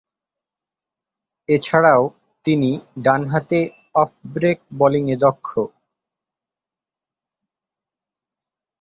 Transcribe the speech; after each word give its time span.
এছাড়াও 1.49 2.03
তিনি 2.45 2.69
ডানহাতে 3.03 3.59
অফ-ব্রেক 3.95 4.57
বোলিংয়ে 4.79 5.15
দক্ষ। 5.23 5.49